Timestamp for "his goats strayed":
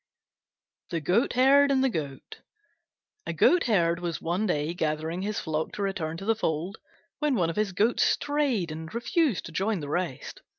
7.55-8.71